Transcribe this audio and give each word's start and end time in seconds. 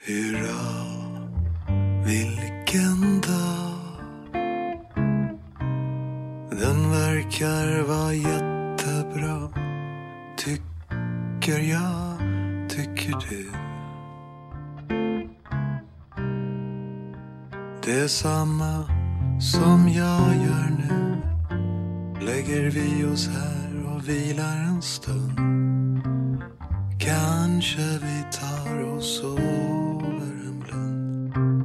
Hurra, 0.00 0.86
vilken 2.04 3.20
dag. 3.20 3.78
Den 6.50 6.90
verkar 6.90 7.82
vara 7.82 8.14
jättebra. 8.14 9.48
Tycker 10.36 11.58
jag, 11.58 12.18
tycker 12.68 13.14
du. 13.30 13.50
Det 17.84 18.00
är 18.00 18.08
samma 18.08 18.84
som 19.40 19.88
jag 19.88 20.36
gör 20.36 20.70
nu. 20.78 21.22
Lägger 22.20 22.70
vi 22.70 23.04
oss 23.04 23.28
här 23.28 23.94
och 23.94 24.08
vilar 24.08 24.56
en 24.56 24.82
stund. 24.82 26.42
Kanske 27.00 27.82
vi 27.82 28.24
tar 28.32 28.78
och. 28.82 29.87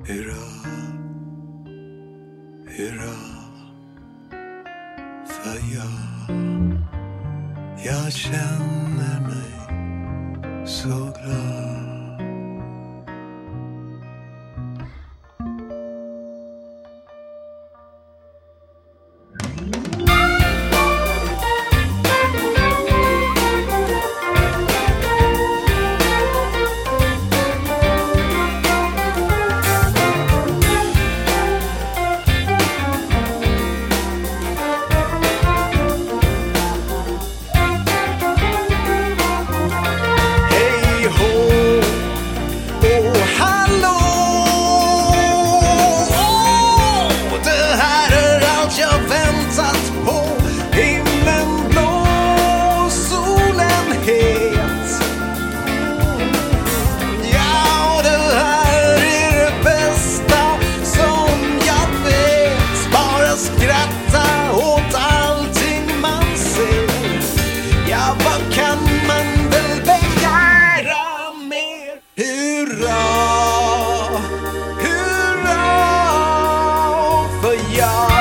Hurra, 0.05 0.33
hurra. 2.67 3.15
För 5.27 5.75
jag, 5.75 6.77
jag 7.85 8.13
känner 8.13 9.21
mig 9.21 10.67
så 10.67 10.87
glad. 10.87 11.72
För 77.63 77.77
jag, 77.77 78.12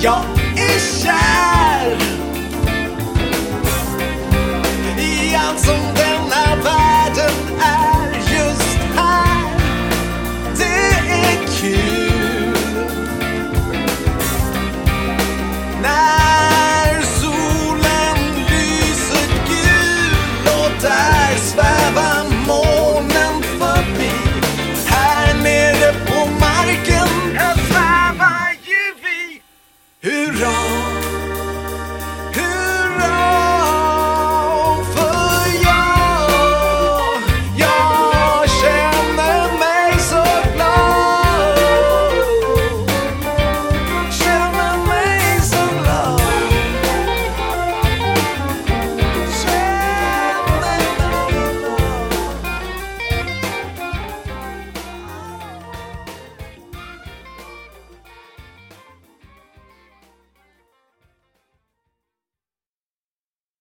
Se 0.00 0.06
där, 0.06 0.12
jag 0.12 0.24
är 0.56 1.02
kär 1.02 1.19